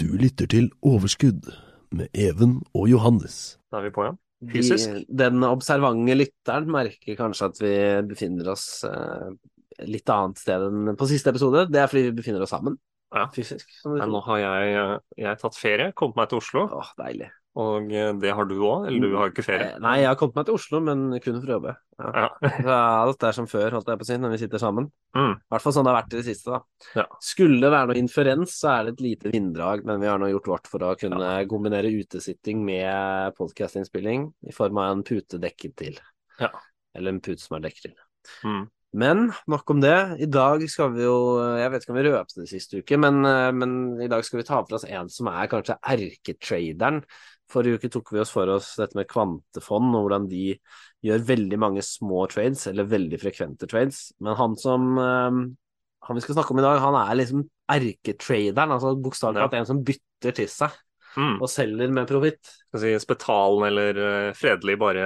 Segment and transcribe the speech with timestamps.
[0.00, 1.46] Du lytter til Overskudd
[1.94, 3.56] med Even og Johannes.
[3.70, 4.14] Da er vi på, ja.
[4.50, 4.90] Fysisk.
[4.90, 7.74] Vi, den observante lytteren merker kanskje at vi
[8.10, 9.30] befinner oss eh,
[9.86, 11.68] litt annet sted enn på siste episode.
[11.72, 12.76] Det er fordi vi befinner oss sammen
[13.14, 13.28] Ja.
[13.32, 13.70] fysisk.
[13.86, 14.74] Men nå har jeg,
[15.22, 16.66] jeg har tatt ferie, kommet meg til Oslo.
[16.74, 17.30] Åh, deilig.
[17.54, 19.68] Og eh, det har du òg, eller du har ikke ferie?
[19.76, 21.74] Eh, Nei, jeg har kommet meg til Oslo, men kun for å jobbe.
[22.02, 22.24] Ja.
[22.24, 22.78] Ja.
[23.04, 24.88] Alt er som før, holdt jeg på å si, når vi sitter sammen.
[25.14, 25.36] Mm.
[25.54, 26.90] Hvert fall sånn det har vært i det siste, da.
[26.98, 27.06] Ja.
[27.22, 30.32] Skulle det være noe inferens, så er det et lite vinddrag, men vi har nå
[30.32, 35.78] gjort vårt for å kunne kombinere utesitting med podkastinnspilling i form av en pute dekket
[35.78, 36.00] til.
[36.42, 36.50] Ja.
[36.98, 38.00] Eller en pute som er dekket til.
[38.42, 38.64] Mm.
[38.94, 39.96] Men nok om det.
[40.22, 41.16] I dag skal vi jo
[41.58, 44.38] Jeg vet ikke om vi røpte det siste uke, men, eh, men i dag skal
[44.38, 47.00] vi ta for oss en som er kanskje erketraderen.
[47.54, 50.46] Forrige uke tok vi oss for oss dette med kvantefond og hvordan de
[51.06, 54.08] gjør veldig mange små trades, eller veldig frekvente trades.
[54.24, 55.42] Men han som eh,
[56.04, 59.58] han vi skal snakke om i dag, han er liksom erketraderen, altså bokstavelig Ja.
[59.60, 60.74] en som bytter til seg
[61.14, 61.36] Mm.
[61.40, 62.48] og selger med profitt.
[62.74, 65.04] Si spetalen eller eh, fredelig bare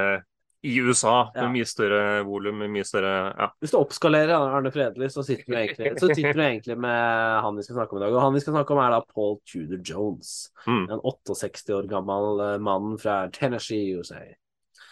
[0.67, 1.43] i USA, Ja.
[1.47, 3.47] med mye større volum, med mye større Ja.
[3.63, 7.57] Hvis du oppskalerer Arne Fredelig, så sitter du egentlig, så sitter du egentlig med han
[7.57, 8.15] vi skal snakke om i dag.
[8.17, 10.33] Og han vi skal snakke om er da Paul Tudor Jones.
[10.67, 10.89] Mm.
[10.91, 14.25] En 68 år gammel eh, mann fra Tennessee, USA.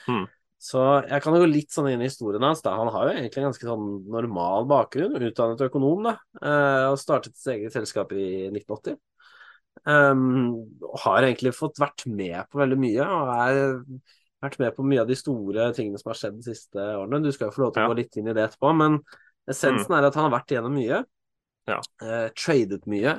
[0.06, 0.26] Mm.
[0.66, 2.62] Så jeg kan jo gå litt sånn inn i historien hans.
[2.64, 2.76] da.
[2.78, 6.14] Han har jo egentlig en ganske sånn normal bakgrunn, utdannet økonom, da.
[6.40, 8.96] eh, Og startet sitt eget selskap i 1980.
[9.86, 13.58] Um, og har egentlig fått vært med på veldig mye, og er
[14.44, 17.22] vært med på mye av de store tingene som har skjedd de siste årene.
[17.24, 19.00] Du skal jo få lov til å gå litt inn i det etterpå, men
[19.48, 21.02] essensen er at han har vært igjennom mye.
[21.66, 21.80] Ja.
[22.04, 23.16] eh, tradet mye.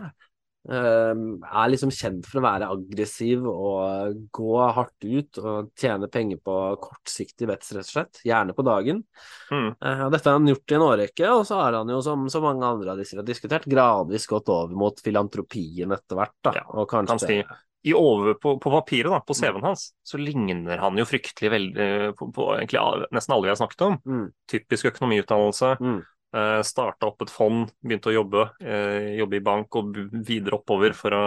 [0.67, 6.39] eh, er liksom kjent for å være aggressiv og gå hardt ut og tjene penger
[6.44, 8.22] på kortsiktig vets, rett og slett.
[8.28, 9.03] Gjerne på dagen.
[9.51, 9.69] Mm.
[9.79, 12.44] Eh, dette har han gjort i en årrekke, og så har han jo, som så
[12.44, 16.35] mange andre av disse vi har diskutert, gradvis gått over mot filantropien etter hvert.
[16.44, 16.55] Da.
[16.59, 17.41] Ja, og kan kanskje.
[17.87, 21.87] I over, på, på papiret, da, på CV-en hans, så ligner han jo fryktelig veldig
[22.19, 22.83] på, på egentlig
[23.15, 23.97] nesten alle vi har snakket om.
[24.05, 24.27] Mm.
[24.51, 25.73] Typisk økonomiutdannelse.
[25.79, 25.99] Mm.
[26.35, 28.43] Eh, Starta opp et fond, begynte å jobbe.
[28.59, 29.95] Eh, jobbe i bank og
[30.27, 31.23] videre oppover for å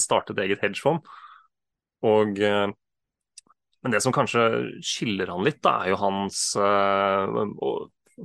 [0.00, 1.06] starte et eget hedgefond.
[2.06, 2.68] Og eh,
[3.80, 4.44] Men det som kanskje
[4.84, 7.40] skiller han litt, da, er jo hans eh,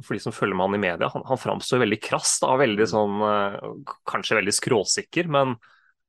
[0.01, 2.37] For de som følger med han i media, han, han framstår veldig krass.
[2.43, 3.71] da, veldig sånn, eh,
[4.11, 5.55] Kanskje veldig skråsikker, men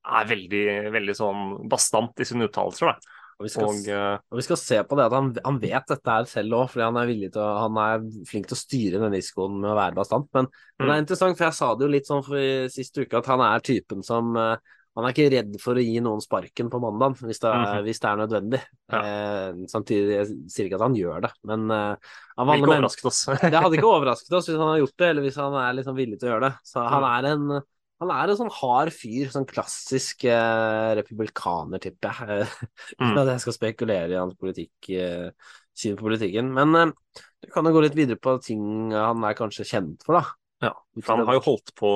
[0.07, 2.93] er veldig, veldig sånn bastant i sine uttalelser.
[2.93, 3.13] da.
[3.37, 5.91] Og vi skal, Og eh, og vi skal se på det at han, han vet
[5.91, 9.13] dette her selv òg, fordi han er til han er flink til å styre den
[9.13, 10.25] risikoen med å være bastant.
[10.33, 10.47] Men,
[10.79, 13.19] men det er interessant, for jeg sa det jo litt sånn for i siste uke,
[13.21, 14.57] at han er typen som eh,
[14.97, 17.83] han er ikke redd for å gi noen sparken på mandag hvis det Mhm.
[17.85, 18.61] hvis det er nødvendig.
[18.89, 19.01] Ja.
[19.05, 21.95] Eh, samtidig jeg sier ikke at han gjør det, men eh,
[22.41, 23.19] av alle ikke overrasket oss.
[23.53, 25.95] Det hadde ikke overrasket oss hvis han hadde gjort det, eller hvis han er liksom
[26.01, 26.55] villig til å gjøre det.
[26.65, 27.11] Så han Mm.
[27.13, 27.61] er en,
[28.01, 32.49] han er en sånn hard fyr, sånn klassisk eh, republikaner, tipper jeg.
[33.01, 33.13] Mm.
[33.19, 36.49] At jeg skal spekulere i hans politikk, eh, syn på politikken.
[36.55, 40.17] Men eh, du kan jo gå litt videre på ting han er kanskje kjent for,
[40.17, 40.69] da.
[40.69, 41.91] Ja, for han har jo holdt på,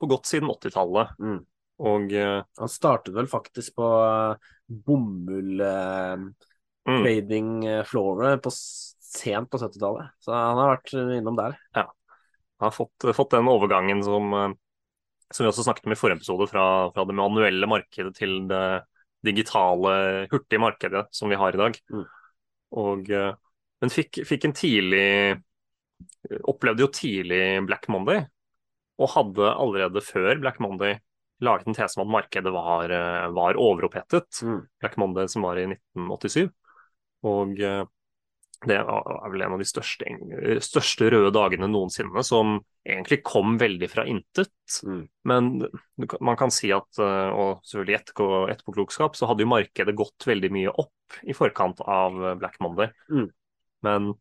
[0.00, 1.14] på godt siden 80-tallet.
[1.20, 1.38] Mm.
[1.82, 4.36] Og eh, Han startet vel faktisk på eh,
[4.86, 6.28] mm,
[6.86, 10.14] trading eh, på sent på 70-tallet.
[10.22, 11.58] Så han har vært innom der.
[11.74, 14.54] han har fått, fått den overgangen som,
[15.32, 18.64] som vi også snakket om i forrige episode, fra, fra det manuelle markedet til det
[19.24, 19.94] digitale,
[20.32, 21.78] hurtige markedet som vi har i dag.
[21.92, 22.04] Mm.
[22.84, 23.32] Og, eh,
[23.82, 25.08] men fikk, fikk en tidlig
[26.50, 28.24] Opplevde jo tidlig Black Monday,
[28.98, 30.96] og hadde allerede før Black Monday
[31.44, 34.42] laget en tese om at markedet var, eh, var overopphetet.
[34.42, 34.60] Mm.
[34.80, 36.50] Black Monday som var i 1987.
[37.30, 37.84] Og eh,
[38.68, 40.08] det er vel en av de største,
[40.64, 44.52] største røde dagene noensinne, som egentlig kom veldig fra intet.
[44.86, 45.02] Mm.
[45.30, 45.50] Men
[46.20, 50.52] man kan si at, eh, og selvfølgelig etterpå- etterpåklokskap, så hadde jo markedet gått veldig
[50.54, 52.92] mye opp i forkant av eh, Black Monday.
[53.12, 53.28] Mm.
[53.84, 54.12] Men,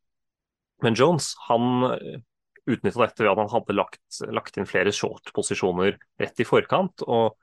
[0.83, 2.23] men Jones, han
[2.63, 7.03] utnytta dette ved at han hadde lagt, lagt inn flere short-posisjoner rett i forkant.
[7.07, 7.39] og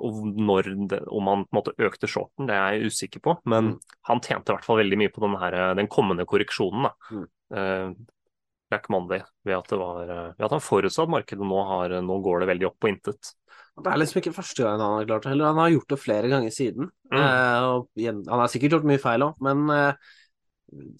[0.00, 0.68] når
[1.08, 3.36] om han på en måte økte shorten, det er jeg usikker på.
[3.44, 3.78] Men Mm.
[4.10, 6.82] han tjente i hvert fall veldig mye på den, her, den kommende korreksjonen.
[6.88, 6.92] Da.
[7.10, 7.26] Mm.
[7.56, 7.94] Eh,
[8.68, 11.88] Black Monday, ved at, det var, eh, ved at han forutså at markedet nå, har,
[12.02, 13.32] nå går det veldig opp på intet.
[13.76, 15.52] Det er liksom ikke første gang han har klart det heller.
[15.52, 16.90] Han har gjort det flere ganger siden.
[17.12, 17.18] Mm.
[17.20, 19.92] Uh, og han har sikkert gjort mye feil òg, men eh,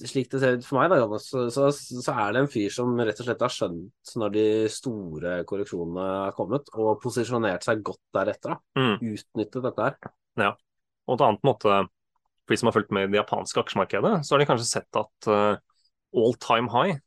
[0.06, 2.72] slik det ser ut for meg, da, Jonas, så, så, så er det en fyr
[2.74, 7.82] som rett og slett har skjønt når de store korreksjonene er kommet, og posisjonert seg
[7.86, 8.56] godt deretter.
[8.56, 8.80] da.
[8.80, 9.12] Mm.
[9.16, 9.98] Utnyttet dette her.
[10.40, 10.52] Ja.
[11.06, 11.80] Og på en annen måte,
[12.46, 14.98] for de som har fulgt med i det japanske aksjemarkedet, så har de kanskje sett
[14.98, 15.60] at uh,
[16.16, 16.98] all time high,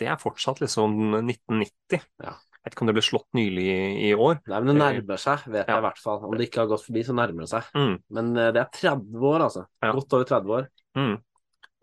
[0.00, 2.00] det er fortsatt liksom 1990.
[2.24, 2.38] Ja.
[2.62, 3.64] Jeg vet ikke om det ble slått nylig
[4.06, 4.36] i, år.
[4.46, 5.74] Nei, men det nærmer seg, vet Ja.
[5.74, 6.20] jeg i hvert fall.
[6.28, 7.66] Om det ikke har gått forbi, så nærmer det seg.
[7.74, 7.96] Mm.
[8.14, 9.64] Men eh, det er 30 år, altså.
[9.82, 9.90] Ja.
[9.96, 10.68] Godt over 30 år.
[10.94, 11.16] Mm.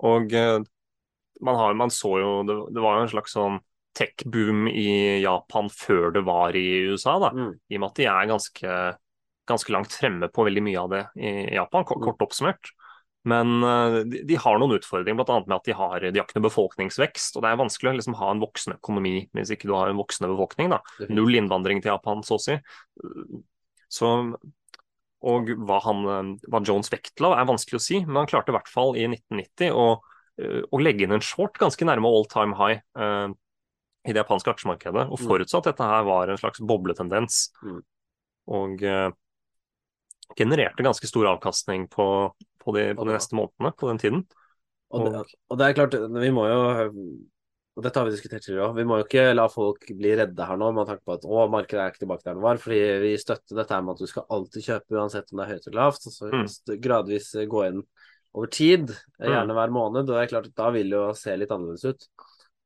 [0.07, 0.59] Og eh,
[1.41, 3.59] man, har, man så jo det, det var jo en slags sånn
[3.99, 7.31] tech-boom i Japan før det var i USA, da.
[7.35, 7.53] Mm.
[7.67, 8.75] I og med at de er ganske,
[9.49, 12.71] ganske langt fremme på veldig mye av det i Japan, kort, kort oppsummert.
[13.27, 15.39] Men eh, de, de har noen utfordringer, bl.a.
[15.43, 17.35] med at de har, de har ikke noe befolkningsvekst.
[17.35, 19.99] Og det er vanskelig å liksom ha en voksende økonomi hvis ikke du har en
[19.99, 20.71] voksende befolkning.
[20.73, 20.79] da.
[21.11, 22.55] Null innvandring til Japan, så å si.
[23.89, 24.13] Så,
[25.19, 28.71] og hva, han, hva Jones vektla, er vanskelig å si, men han klarte i hvert
[28.71, 29.87] fall i 1990 å,
[30.39, 33.33] eh, å legge inn en short ganske nærme all time high eh,
[34.07, 35.25] i det japanske aksjemarkedet, og Mm.
[35.27, 37.49] forutsatt at dette her var en slags bobletendens.
[37.61, 37.81] Mm.
[38.47, 39.09] Og eh,
[40.39, 42.31] genererte ganske stor avkastning på,
[42.63, 44.23] på, de, på de neste månedene på den tiden.
[44.89, 46.61] Og det, og det er klart, vi må jo
[47.79, 48.75] og dette har vi diskutert tidligere òg.
[48.75, 51.45] vi må jo ikke la folk bli redde her nå med tanke på at å,
[51.49, 52.59] markedet er ikke tilbake der det var.
[52.59, 55.67] fordi vi støtter dette med at du skal alltid kjøpe uansett om det er høyt
[55.69, 56.07] eller lavt.
[56.09, 56.81] og så Mm.
[56.83, 57.83] gradvis gå inn
[58.35, 59.31] over tid, Mm.
[59.31, 60.03] gjerne hver måned.
[60.03, 62.07] og det er klart at Da vil det jo se litt annerledes ut.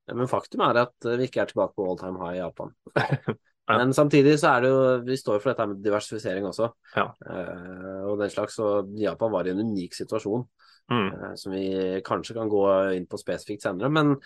[0.09, 2.73] Men faktum er at vi ikke er tilbake på all time high i Japan.
[3.69, 3.77] Ja.
[3.77, 6.73] Men samtidig så er det jo Vi står for dette med diversifisering også.
[6.97, 7.05] Ja.
[7.25, 8.59] uh, og den slags.
[8.59, 10.43] Og Japan var i en unik situasjon
[10.91, 11.13] Mm.
[11.13, 13.89] uh, som vi kanskje kan gå inn på spesifikt senere.
[13.89, 14.17] Men,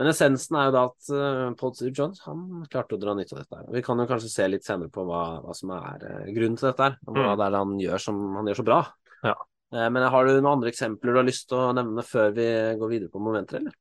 [0.00, 3.36] men essensen er jo da at uh, Paul Steve Jones han klarte å dra nytte
[3.36, 3.58] av dette.
[3.58, 3.66] her.
[3.74, 6.70] Vi kan jo kanskje se litt senere på hva, hva som er uh, grunnen til
[6.70, 7.36] dette, her, og hva Mm.
[7.38, 8.80] det er han gjør som han gjør så bra.
[9.28, 9.36] Ja.
[9.74, 12.48] Uh, men har du noen andre eksempler du har lyst til å nevne før vi
[12.80, 13.76] går videre på momenter, eller?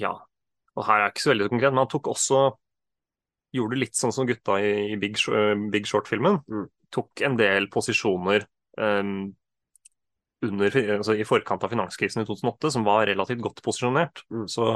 [0.00, 0.14] Ja,
[0.76, 2.42] og her er jeg ikke så veldig konkret, men han tok også
[3.50, 5.16] Gjorde litt sånn som gutta i, i Big,
[5.72, 6.36] Big Short-filmen.
[6.46, 6.68] Mm.
[6.94, 8.44] Tok en del posisjoner
[8.78, 9.32] um,
[10.46, 14.22] under, altså i forkant av finanskrisen i 2008 som var relativt godt posisjonert.
[14.30, 14.44] Mm.
[14.46, 14.68] Så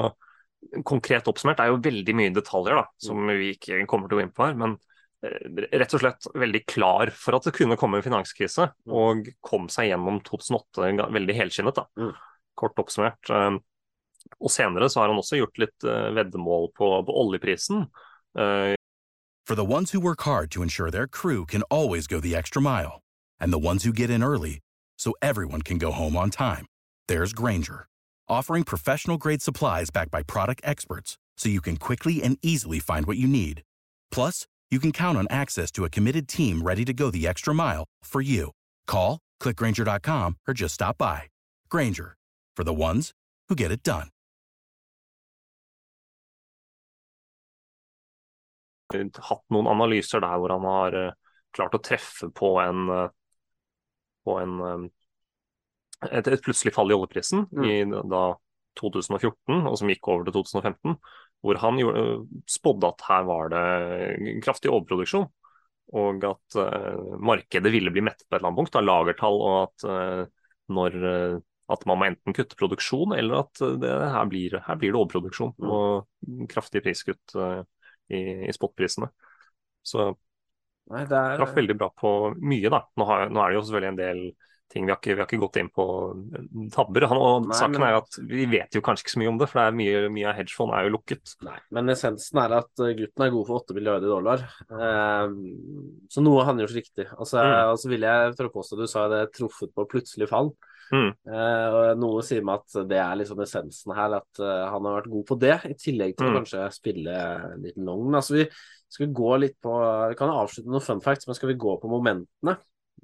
[0.84, 4.26] konkret oppsummert er jo veldig mye detaljer da, som vi ikke kommer til å gå
[4.26, 4.54] inn på her.
[4.58, 4.76] Men
[5.24, 8.94] eh, rett og slett veldig klar for at det kunne komme en finanskrise, Mm.
[8.94, 11.74] og kom seg gjennom 2008 veldig helskinnet.
[11.78, 11.86] da.
[11.98, 12.12] Mm.
[12.56, 13.30] Kort oppsummert.
[13.30, 13.60] Um,
[14.40, 17.86] og senere så har han også gjort litt eh, veddemål på, på oljeprisen.
[18.38, 18.74] Eh,
[19.46, 22.62] For the ones who work hard to ensure their crew can always go the extra
[22.62, 23.02] mile,
[23.38, 24.60] and the ones who get in early
[24.96, 26.64] so everyone can go home on time,
[27.08, 27.86] there's Granger,
[28.28, 33.06] offering professional grade supplies backed by product experts so you can quickly and easily find
[33.06, 33.62] what you need.
[34.10, 37.54] Plus, you can count on access to a committed team ready to go the extra
[37.54, 38.50] mile for you.
[38.86, 41.24] Call, clickgranger.com, or just stop by.
[41.68, 42.16] Granger,
[42.56, 43.12] for the ones
[43.48, 44.08] who get it done.
[48.94, 51.14] hatt noen analyser der han har eh,
[51.54, 53.08] klart å treffe på en eh,
[54.24, 54.84] på en eh,
[56.10, 57.64] et, et plutselig fall i oljeprisen Mm.
[57.64, 58.24] i da
[58.80, 60.96] 2014, og som gikk over til 2015,
[61.44, 62.04] hvor han gjorde,
[62.50, 63.64] spådde at her var det
[64.42, 65.28] kraftig overproduksjon.
[65.94, 69.56] Og at uh, markedet ville bli mettet på et eller annet punkt av lagertall, og
[69.60, 70.22] at uh,
[70.74, 71.36] når uh,
[71.74, 75.54] at man må enten kutte produksjon, eller at det, her, blir, her blir det overproduksjon
[75.60, 75.70] Mm.
[75.70, 77.36] og kraftig priskutt
[78.12, 79.08] i, i spotprisene.
[79.84, 80.10] Så
[80.92, 82.82] Nei, det er traff veldig bra på mye, da.
[83.00, 84.20] Nå, har, nå er det jo selvfølgelig en del
[84.72, 85.84] ting vi har ikke, vi har ikke gått inn på
[86.72, 87.06] tabber.
[87.06, 89.38] Han, og Nei, saken men- er at vi vet jo kanskje ikke så mye om
[89.38, 91.34] det, for det er mye, mye av hedgefond er jo lukket.
[91.46, 94.42] Nei, men essensen er at eh, gutten er god for 8 milliarder dollar.
[94.70, 95.34] Eh,
[96.10, 97.06] så noe han gjort riktig.
[97.18, 97.72] Altså, Mm.
[97.72, 100.54] og så vil jeg tørre påstå du sa det truffet på plutselig fall.
[100.92, 101.14] Mm.
[101.26, 105.00] Eh, og noe sier meg at det er liksom essensen her, at uh, han har
[105.00, 106.36] vært god på det, i tillegg til å Mm.
[106.44, 107.16] kanskje spille
[107.62, 108.04] litt long.
[108.04, 108.48] Men Altså, vi
[108.90, 111.80] skal vi gå litt på Vi kan avslutte noen fun facts, men skal vi gå
[111.80, 112.58] på momentene?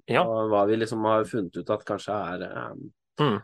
[0.09, 0.23] Ja.
[0.25, 2.91] Og hva vi liksom har funnet ut at kanskje er um,
[3.21, 3.41] Mm.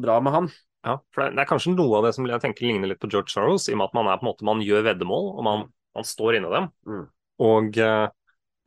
[0.00, 0.46] bra med han.
[0.82, 3.28] Ja, for det, er kanskje noe av det som jeg tenker ligner litt på George
[3.30, 5.66] Soros, i og med at man er på en måte, man gjør veddemål, og man,
[5.94, 6.70] man står inni dem.
[6.88, 7.04] Mm.
[7.46, 8.06] Og uh,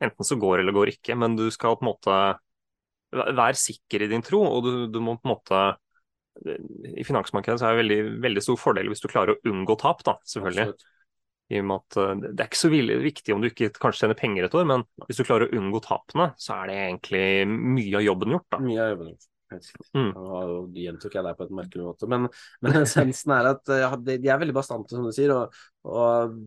[0.06, 2.20] enten så går eller går ikke, men du skal på en måte
[3.16, 5.64] væ- være sikker i din tro, og du, du må på en måte
[7.00, 10.02] I finansmarkedet så er det veldig, veldig stor fordel hvis du klarer å unngå tap,
[10.04, 10.70] da, selvfølgelig.
[10.70, 10.92] Absolutt.
[11.52, 14.18] I og med at eh, Det er ikke så viktig om du ikke kanskje tjener
[14.18, 17.24] penger et år, men hvis du klarer å unngå tapene, så er det egentlig
[17.54, 18.48] mye av jobben gjort.
[18.56, 18.62] da.
[18.66, 19.32] Mye av jobben gjort.
[19.94, 20.10] Mm.
[20.18, 22.26] Og gjentok jeg deg på et merkelig måte, men,
[22.66, 25.34] men essensen er at eh, de er veldig bastante, som du sier.
[25.36, 25.54] og,
[25.86, 26.38] og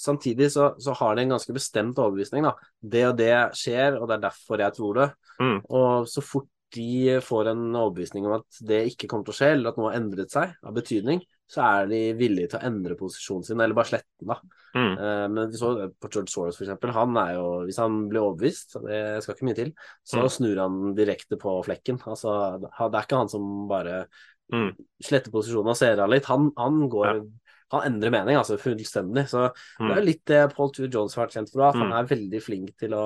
[0.00, 2.46] samtidig så, så har de en ganske bestemt overbevisning.
[2.46, 2.54] da.
[2.80, 5.08] Det og det skjer, og det er derfor jeg tror det.
[5.40, 5.58] Mm.
[5.68, 9.52] Og så fort de får en overbevisning om at det ikke kommer til å skje,
[9.56, 12.94] eller at noe har endret seg av betydning, så er de villige til å endre
[12.98, 14.36] posisjonen sin, eller bare slette den, da.
[14.76, 14.92] Mm.
[14.94, 16.92] Eh, men vi så på George Soros, for eksempel.
[16.94, 19.72] Han er jo, hvis han blir overbevist, det skal ikke mye til,
[20.06, 20.28] så Mm.
[20.36, 21.98] snur han direkte på flekken.
[22.06, 24.06] Altså, det er ikke han som bare
[24.52, 24.74] Mm.
[25.02, 26.24] sletter posisjonen og ser av litt.
[26.26, 27.26] Han, han går
[27.70, 29.26] Han endrer mening, altså fullstendig.
[29.30, 29.44] Så
[29.78, 31.96] det er jo litt det Paul Tour Jones har vært kjent for, at han Mm.
[31.98, 33.04] er veldig flink til å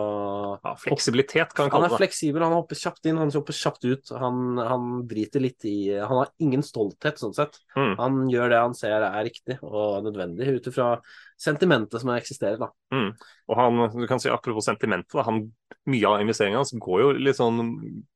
[0.64, 4.14] Ja, fleksibilitet kan han kalle er fleksibel, han hopper kjapt inn, han hopper kjapt ut.
[4.18, 7.58] Han, han driter litt i Han har ingen stolthet, sånn sett.
[7.76, 7.94] Mm.
[7.98, 11.00] Han gjør det han ser er riktig og nødvendig, ut ifra
[11.40, 12.70] sentimentet som eksisterer, da.
[12.94, 13.10] Mm.
[13.50, 15.52] Og han, du kan si Apropos sentimentet, da, han,
[15.90, 17.60] mye av investeringen hans går jo litt sånn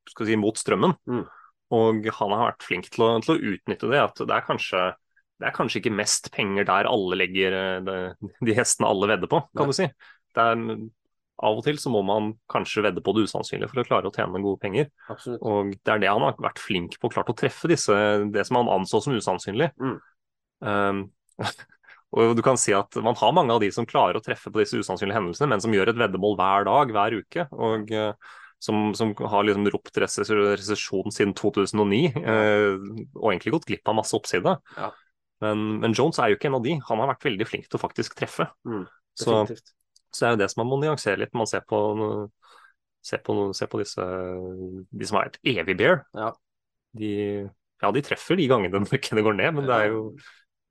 [0.09, 0.95] skal vi si, mot strømmen.
[1.05, 1.25] Mm.
[1.77, 4.01] Og han har vært flink til å, til å utnytte det.
[4.01, 4.87] At det er kanskje
[5.39, 7.99] det er kanskje ikke mest penger der alle legger eh, det,
[8.45, 9.73] de hestene alle vedder på, kan Nei.
[9.73, 9.87] du si.
[10.35, 10.63] Det er,
[11.39, 14.15] av og til så må man kanskje vedde på det usannsynlige for å klare å
[14.15, 14.89] tjene gode penger.
[15.07, 15.39] Absolutt.
[15.47, 17.95] Og det er det han har vært flink på, klart å treffe disse,
[18.33, 19.69] det som han anså som usannsynlig.
[19.79, 19.95] Mm.
[20.67, 21.01] Um,
[22.19, 24.59] og du kan si at man har mange av de som klarer å treffe på
[24.59, 27.47] disse usannsynlige hendelsene, men som gjør et veddemål hver dag, hver uke.
[27.55, 33.69] og uh, som, som har liksom ropt rese- resesjon siden 2009, uh, og egentlig gått
[33.71, 34.59] glipp av masse oppside.
[34.75, 34.91] Ja.
[35.43, 36.73] Men, men Jones er jo ikke en av de.
[36.89, 38.49] Han har vært veldig flink til å faktisk treffe.
[38.67, 38.83] Mm,
[39.19, 39.37] Så,
[40.11, 41.79] så det er jo det som man må nyansere litt når man ser på,
[43.05, 44.05] ser på, ser på disse
[44.91, 46.03] De som er et evig bear.
[46.17, 46.33] Ja.
[46.99, 47.13] De,
[47.79, 50.01] ja, de treffer de gangene det går ned, men det er jo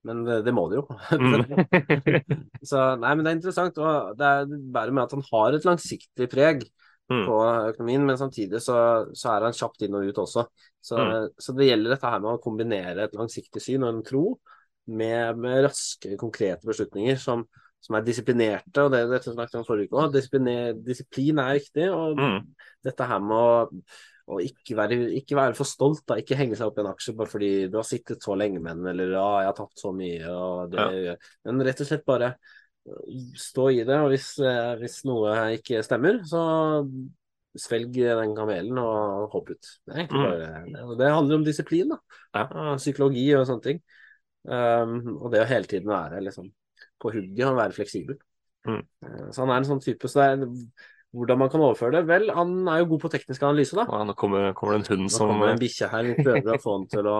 [0.09, 0.85] Men det, det må det jo.
[1.13, 1.47] mm.
[2.71, 3.79] Så nei, men det er interessant.
[3.83, 6.69] Og det er bare med at han har et langsiktig preg
[7.09, 7.23] Mm.
[7.25, 7.37] på
[7.71, 8.75] økonomien, men samtidig så,
[9.17, 10.43] så er han kjapt inn og ut også.
[10.85, 11.31] Så, Mm.
[11.41, 14.25] så det gjelder dette her med å kombinere et langsiktig syn og en tro
[14.89, 17.45] med, med raske, konkrete beslutninger som,
[17.85, 18.85] som er disiplinerte.
[18.85, 20.09] Og det dette snakket om forrige uke.
[20.87, 21.89] Disiplin er viktig.
[21.93, 22.39] Og Mm.
[22.85, 23.83] dette her med å,
[24.29, 26.19] å ikke, være, ikke være for stolt, da.
[26.21, 28.77] ikke henge seg opp i en aksje bare fordi du har sittet så lenge med
[28.81, 30.33] den, eller ja, jeg har tapt så mye.
[30.73, 31.17] Det,
[31.49, 32.35] Men rett og slett bare
[33.37, 36.41] stå i det, og hvis, eh, hvis noe ikke stemmer, så
[37.59, 39.71] svelg den kamelen og hopp ut.
[39.89, 40.23] Det, Mm.
[40.23, 41.99] bare, det, det handler om disiplin, da.
[42.35, 42.77] Ja.
[42.77, 43.81] Psykologi og sånne ting.
[44.49, 46.49] Um, og det å hele tiden være liksom,
[47.01, 48.17] på hugget og være fleksibel.
[48.69, 48.81] Mm.
[49.05, 50.47] Eh, Så han er en sånn type, så er
[51.17, 52.03] hvordan man kan overføre det.
[52.09, 53.87] Vel, han er jo god på teknisk analyse, da.
[53.89, 56.25] Ja, nå kommer, kommer det en hund Nå som kommer det en bikkje her, vi
[56.27, 57.19] prøver å få han til å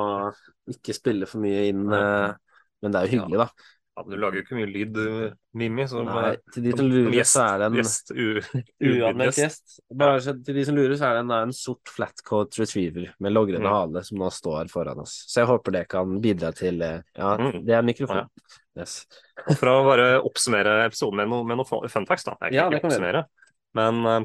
[0.75, 2.31] ikke spille for mye inn, eh,
[2.85, 3.69] men det er jo hyggelig, da.
[3.99, 5.85] Ja, Du lager jo ikke mye lyd, du, Mimmi.
[6.07, 8.13] Nei, til de som- lurer, så er det en gjest,
[8.89, 9.79] uanmeldt gjest.
[9.99, 13.35] Bare så til de som lurer, så er det en, en sort flatcoat retriever med
[13.35, 13.75] logrende Mm.
[13.75, 15.17] hale som nå står foran oss.
[15.29, 17.65] Så jeg håper det kan bidra til eh, Ja, Mm.
[17.67, 18.29] det er mikrofon.
[18.79, 19.07] Yes.
[19.49, 22.37] Og For å bare oppsummere episoden med noen med fun facts, da.
[22.43, 23.25] Jeg kan Ja, ikke oppsummere.
[23.75, 24.25] Men uh,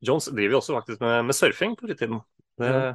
[0.00, 2.22] Jones driver jo også faktisk med, med surfing på fritiden.
[2.58, 2.94] Det, Ja.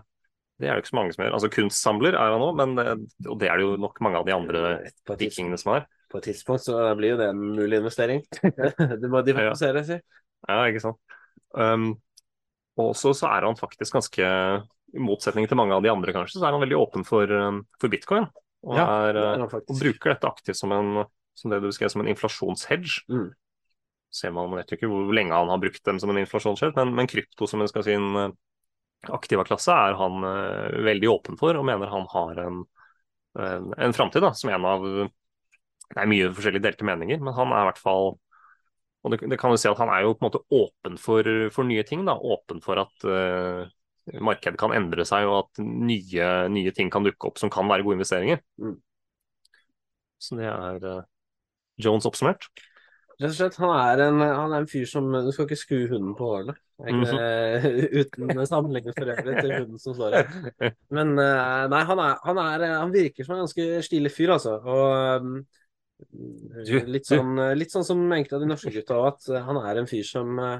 [0.61, 1.33] Det er det ikke så mange som gjør.
[1.37, 4.61] Altså Kunstsamler er han òg, og det er det jo nok mange av de andre
[5.17, 5.87] vikingene som er.
[6.11, 8.21] på et tidspunkt så blir jo det en mulig investering.
[9.01, 9.97] du må diversifisere, si.
[10.49, 11.17] Ja, ikke sant.
[11.55, 11.93] Um,
[12.79, 14.27] og så er han faktisk ganske,
[14.91, 17.63] i motsetning til mange av de andre kanskje, så er han veldig åpen for, um,
[17.81, 18.29] for bitcoin.
[18.61, 21.05] Og, Ja, er, det er han og bruker dette aktivt som en,
[21.37, 23.01] som det du beskrev, som en inflasjonshedge.
[23.09, 23.31] Mm.
[24.11, 26.75] Ser man, man vet jo ikke hvor lenge han har brukt dem som en inflasjonshedge,
[26.77, 28.35] men, men krypto som en skal si en
[29.07, 32.63] uh, aktiva klasse er han uh, veldig åpen for, og mener han har en,
[33.39, 37.65] en, en framtid som en av Det er mye forskjellige delte meninger, men han er
[37.65, 38.13] i hvert fall
[39.01, 41.27] og det, det kan jo si at Han er jo på en måte åpen for,
[41.53, 42.03] for nye ting.
[42.05, 43.65] da, Åpen for at uh,
[44.21, 47.85] markedet kan endre seg, og at nye, nye ting kan dukke opp som kan være
[47.85, 48.41] gode investeringer.
[48.61, 48.77] Mm.
[50.21, 51.07] Så det er uh,
[51.81, 52.49] Jones oppsummert.
[53.21, 55.89] Rett og slett, han er, en, han er en fyr som Du skal ikke skue
[55.91, 56.55] hunden på hårene.
[56.81, 60.71] Er uten sammenligning for øvrig til hunden som står her.
[60.97, 64.55] Men eh, nei, han, er, han, er, han virker som en ganske stilig fyr, altså.
[64.65, 65.37] Og um,
[66.89, 69.83] litt, sånn, litt sånn som enkelte av de norske gutta òg, at eh, han er
[69.83, 70.59] en fyr som eh,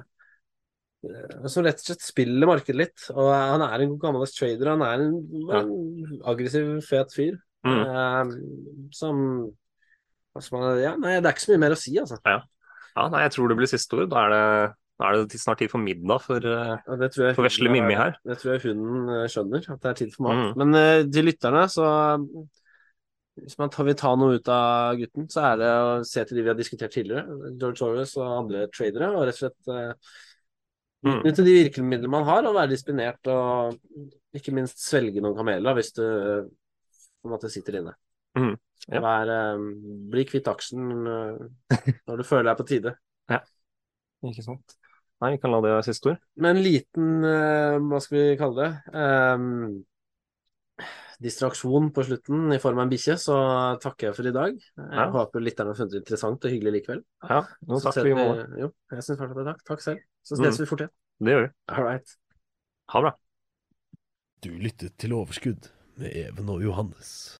[1.49, 3.07] som rett og slett spiller markedet litt.
[3.15, 4.75] Og han er en god gammeldags trader.
[4.75, 5.15] Han er en,
[5.57, 7.39] en aggressiv, fet fyr.
[7.65, 7.81] Mm.
[7.85, 8.29] eh,
[8.97, 9.17] som
[10.81, 12.21] ja, nei, Det er ikke så mye mer å si, altså.
[12.95, 14.07] Ja, nei, Jeg tror det blir siste ord.
[14.11, 14.45] Da er det,
[15.01, 16.47] da er det snart tid for middag for,
[17.15, 18.17] tror jeg for vesle Mimmi her.
[18.27, 20.41] Det tror jeg hunden eh, skjønner, at det er tid for mat.
[20.41, 20.57] Mm.
[20.63, 21.85] Men de til lytterne, så
[22.23, 22.49] mm,
[23.41, 26.37] Hvis man tar, vil ta noe ut av gutten, så er det å se til
[26.37, 30.11] de vi har diskutert tidligere, George Soros og andre tradere, og rett og slett eh,
[31.01, 31.15] Mm.
[31.17, 33.77] utnytte de virkemidlene man har, og være disiplinert og
[34.37, 37.95] ikke minst svelge noen kameler hvis du eh, på en måte sitter inne.
[38.89, 38.99] Ja.
[39.03, 39.57] Vær, eh,
[40.11, 41.37] bli kvitt aksjen eh,
[42.07, 42.95] når du føler det er på tide.
[43.29, 43.39] Ja,
[44.25, 44.77] Ikke sant.
[45.21, 46.19] Nei, vi kan la det være siste ord.
[46.41, 50.87] Med en liten, eh, hva skal vi kalle det, eh,
[51.21, 53.35] distraksjon på slutten i form av en bikkje, så
[53.83, 54.55] takker jeg for i dag.
[54.57, 55.09] Jeg Ja.
[55.13, 57.03] håper lytterne har funnet det interessant og hyggelig likevel.
[57.29, 58.55] Ja, jo, takk for i morgen.
[58.57, 59.45] Jo, jeg syns fortsatt det.
[59.45, 59.63] Takk.
[59.69, 59.99] Takk selv.
[60.25, 60.63] Så ses Mm.
[60.63, 60.89] vi fort igjen.
[61.21, 61.53] Det gjør vi.
[61.69, 62.17] All right.
[62.89, 63.13] Ha det bra.
[64.41, 67.37] Du lyttet til Overskudd med Even og Johannes.